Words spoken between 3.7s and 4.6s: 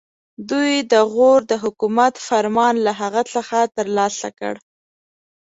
ترلاسه کړ.